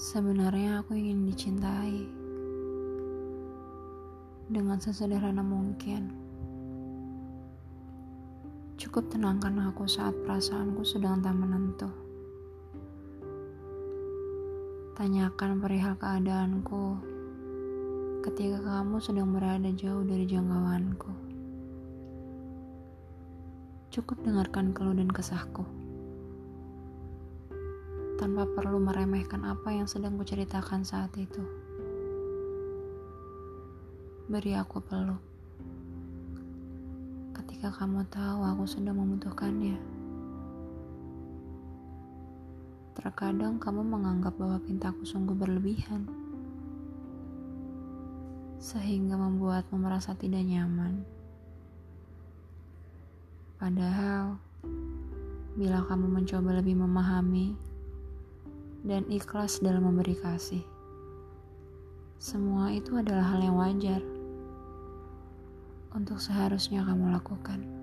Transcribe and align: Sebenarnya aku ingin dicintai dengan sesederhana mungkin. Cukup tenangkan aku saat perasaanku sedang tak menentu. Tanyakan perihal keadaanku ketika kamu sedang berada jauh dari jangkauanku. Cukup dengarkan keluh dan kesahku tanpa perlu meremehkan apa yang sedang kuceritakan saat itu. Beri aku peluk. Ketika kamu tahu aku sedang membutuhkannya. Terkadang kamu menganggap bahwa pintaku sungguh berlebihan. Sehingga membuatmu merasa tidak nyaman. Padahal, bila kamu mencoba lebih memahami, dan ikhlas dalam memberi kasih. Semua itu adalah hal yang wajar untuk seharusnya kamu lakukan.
Sebenarnya 0.00 0.80
aku 0.80 0.96
ingin 0.96 1.28
dicintai 1.28 2.08
dengan 4.48 4.80
sesederhana 4.80 5.44
mungkin. 5.44 6.08
Cukup 8.80 9.12
tenangkan 9.12 9.60
aku 9.68 9.84
saat 9.84 10.16
perasaanku 10.24 10.80
sedang 10.88 11.20
tak 11.20 11.36
menentu. 11.36 11.92
Tanyakan 14.96 15.60
perihal 15.60 15.92
keadaanku 16.00 16.96
ketika 18.24 18.56
kamu 18.56 19.04
sedang 19.04 19.36
berada 19.36 19.68
jauh 19.68 20.00
dari 20.00 20.24
jangkauanku. 20.24 21.12
Cukup 23.92 24.16
dengarkan 24.24 24.72
keluh 24.72 24.96
dan 24.96 25.12
kesahku 25.12 25.79
tanpa 28.20 28.44
perlu 28.44 28.76
meremehkan 28.76 29.48
apa 29.48 29.72
yang 29.72 29.88
sedang 29.88 30.20
kuceritakan 30.20 30.84
saat 30.84 31.08
itu. 31.16 31.40
Beri 34.28 34.52
aku 34.60 34.76
peluk. 34.84 35.24
Ketika 37.32 37.72
kamu 37.72 38.04
tahu 38.12 38.44
aku 38.44 38.68
sedang 38.68 39.00
membutuhkannya. 39.00 39.80
Terkadang 42.92 43.56
kamu 43.56 43.88
menganggap 43.88 44.36
bahwa 44.36 44.60
pintaku 44.68 45.00
sungguh 45.08 45.32
berlebihan. 45.32 46.04
Sehingga 48.60 49.16
membuatmu 49.16 49.80
merasa 49.80 50.12
tidak 50.12 50.44
nyaman. 50.44 51.08
Padahal, 53.56 54.36
bila 55.56 55.80
kamu 55.88 56.20
mencoba 56.20 56.60
lebih 56.60 56.76
memahami, 56.76 57.69
dan 58.84 59.04
ikhlas 59.08 59.60
dalam 59.60 59.88
memberi 59.88 60.16
kasih. 60.16 60.64
Semua 62.20 62.68
itu 62.68 63.00
adalah 63.00 63.32
hal 63.32 63.40
yang 63.40 63.56
wajar 63.56 64.00
untuk 65.96 66.20
seharusnya 66.20 66.84
kamu 66.84 67.16
lakukan. 67.16 67.79